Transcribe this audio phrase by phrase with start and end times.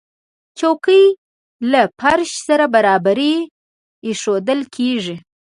[0.59, 1.05] چوکۍ
[1.71, 3.33] له فرش سره برابرې
[4.05, 5.15] ایښودل کېږي.